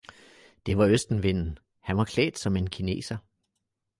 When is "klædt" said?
2.05-2.39